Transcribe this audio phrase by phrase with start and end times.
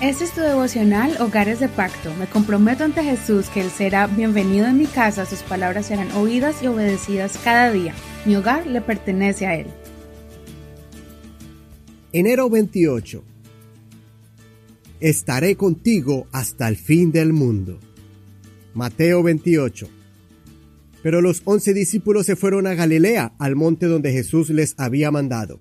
[0.00, 2.14] Este es tu devocional Hogares de Pacto.
[2.14, 6.62] Me comprometo ante Jesús que Él será bienvenido en mi casa, sus palabras serán oídas
[6.62, 7.96] y obedecidas cada día.
[8.24, 9.66] Mi hogar le pertenece a Él.
[12.12, 13.24] Enero 28.
[15.00, 17.80] Estaré contigo hasta el fin del mundo.
[18.74, 19.88] Mateo 28.
[21.02, 25.60] Pero los once discípulos se fueron a Galilea, al monte donde Jesús les había mandado.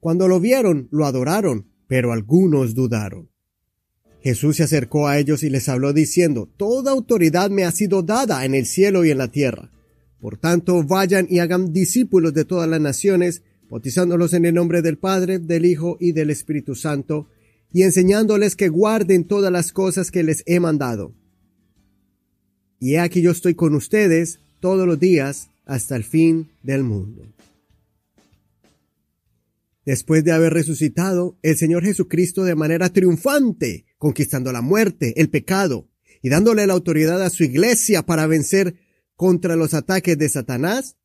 [0.00, 3.31] Cuando lo vieron, lo adoraron, pero algunos dudaron.
[4.22, 8.44] Jesús se acercó a ellos y les habló diciendo, Toda autoridad me ha sido dada
[8.44, 9.70] en el cielo y en la tierra.
[10.20, 14.96] Por tanto, vayan y hagan discípulos de todas las naciones, bautizándolos en el nombre del
[14.96, 17.28] Padre, del Hijo y del Espíritu Santo,
[17.72, 21.12] y enseñándoles que guarden todas las cosas que les he mandado.
[22.78, 27.26] Y he aquí yo estoy con ustedes todos los días hasta el fin del mundo.
[29.84, 35.88] Después de haber resucitado, el Señor Jesucristo de manera triunfante, conquistando la muerte, el pecado,
[36.22, 38.74] y dándole la autoridad a su iglesia para vencer
[39.14, 40.96] contra los ataques de Satanás,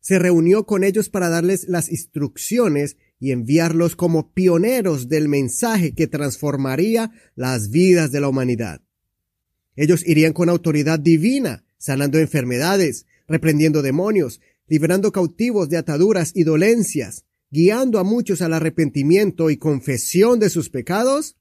[0.00, 6.08] se reunió con ellos para darles las instrucciones y enviarlos como pioneros del mensaje que
[6.08, 8.82] transformaría las vidas de la humanidad.
[9.74, 17.24] Ellos irían con autoridad divina, sanando enfermedades, reprendiendo demonios, liberando cautivos de ataduras y dolencias,
[17.50, 21.36] guiando a muchos al arrepentimiento y confesión de sus pecados,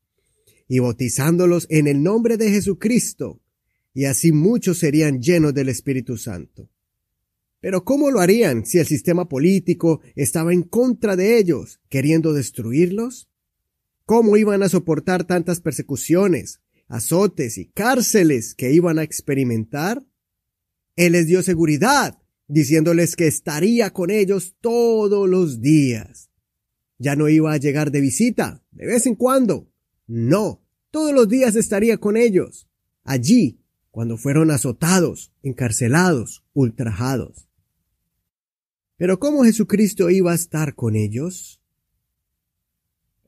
[0.67, 3.41] y bautizándolos en el nombre de Jesucristo,
[3.94, 6.69] y así muchos serían llenos del Espíritu Santo.
[7.61, 13.30] Pero ¿cómo lo harían si el sistema político estaba en contra de ellos, queriendo destruirlos?
[14.05, 20.05] ¿Cómo iban a soportar tantas persecuciones, azotes y cárceles que iban a experimentar?
[20.95, 26.29] Él les dio seguridad diciéndoles que estaría con ellos todos los días.
[26.97, 29.72] Ya no iba a llegar de visita, de vez en cuando.
[30.08, 30.61] No,
[30.92, 32.67] todos los días estaría con ellos,
[33.03, 33.59] allí,
[33.92, 37.47] cuando fueron azotados, encarcelados, ultrajados.
[38.97, 41.62] Pero ¿cómo Jesucristo iba a estar con ellos?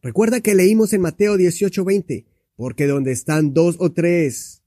[0.01, 2.25] Recuerda que leímos en Mateo 18:20,
[2.55, 4.63] porque donde están dos o tres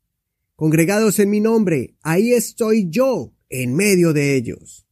[0.56, 4.86] congregados en mi nombre, ahí estoy yo en medio de ellos.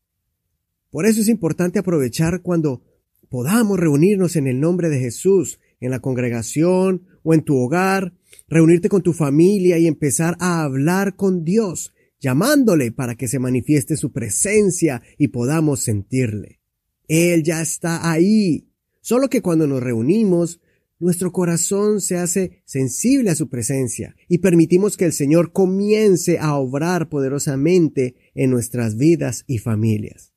[0.91, 2.83] Por eso es importante aprovechar cuando
[3.29, 8.15] podamos reunirnos en el nombre de Jesús, en la congregación o en tu hogar,
[8.49, 13.97] reunirte con tu familia y empezar a hablar con Dios, llamándole para que se manifieste
[13.97, 16.61] su presencia y podamos sentirle.
[17.07, 18.69] Él ya está ahí.
[19.01, 20.61] Solo que cuando nos reunimos,
[20.99, 26.57] nuestro corazón se hace sensible a su presencia y permitimos que el Señor comience a
[26.57, 30.33] obrar poderosamente en nuestras vidas y familias.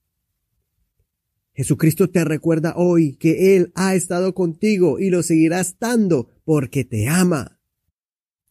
[1.54, 7.08] Jesucristo te recuerda hoy que Él ha estado contigo y lo seguirá estando porque te
[7.08, 7.60] ama.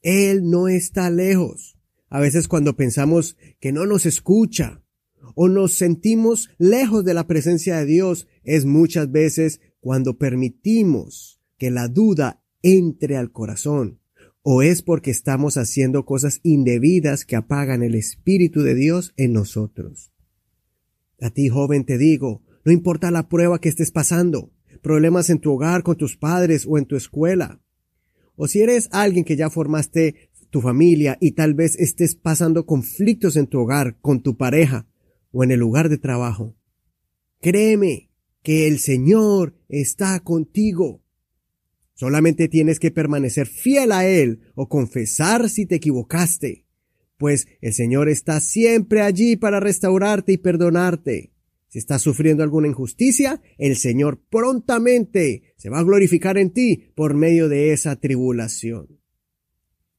[0.03, 1.79] Él no está lejos.
[2.09, 4.83] A veces cuando pensamos que no nos escucha
[5.35, 11.71] o nos sentimos lejos de la presencia de Dios, es muchas veces cuando permitimos que
[11.71, 14.01] la duda entre al corazón,
[14.43, 20.13] o es porque estamos haciendo cosas indebidas que apagan el Espíritu de Dios en nosotros.
[21.21, 24.51] A ti, joven, te digo, no importa la prueba que estés pasando,
[24.83, 27.61] problemas en tu hogar, con tus padres o en tu escuela,
[28.37, 33.37] o si eres alguien que ya formaste tu familia y tal vez estés pasando conflictos
[33.37, 34.87] en tu hogar, con tu pareja
[35.33, 36.57] o en el lugar de trabajo.
[37.41, 38.11] Créeme
[38.43, 41.03] que el Señor está contigo.
[41.95, 46.65] Solamente tienes que permanecer fiel a Él o confesar si te equivocaste,
[47.19, 51.30] pues el Señor está siempre allí para restaurarte y perdonarte.
[51.71, 57.15] Si estás sufriendo alguna injusticia, el Señor prontamente se va a glorificar en ti por
[57.15, 59.01] medio de esa tribulación.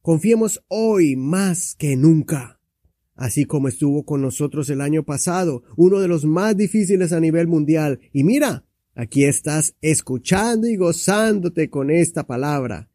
[0.04, 2.60] Confiemos hoy más que nunca.
[3.16, 7.48] Así como estuvo con nosotros el año pasado, uno de los más difíciles a nivel
[7.48, 8.00] mundial.
[8.14, 12.90] Y mira, Aquí estás escuchando y gozándote con esta palabra.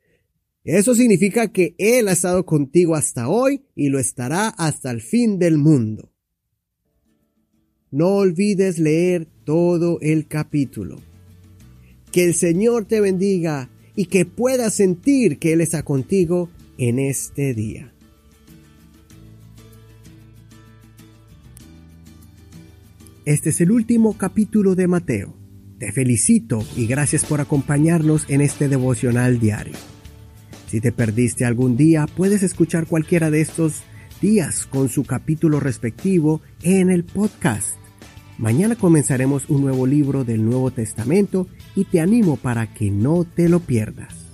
[0.62, 5.38] Eso significa que Él ha estado contigo hasta hoy y lo estará hasta el fin
[5.38, 6.12] del mundo.
[7.90, 11.00] No olvides leer todo el capítulo.
[12.10, 17.54] Que el Señor te bendiga y que puedas sentir que Él está contigo en este
[17.54, 17.92] día.
[23.24, 25.34] Este es el último capítulo de Mateo.
[25.78, 29.74] Te felicito y gracias por acompañarnos en este devocional diario.
[30.68, 33.82] Si te perdiste algún día, puedes escuchar cualquiera de estos
[34.20, 37.76] días con su capítulo respectivo en el podcast.
[38.38, 43.48] Mañana comenzaremos un nuevo libro del Nuevo Testamento y te animo para que no te
[43.48, 44.25] lo pierdas.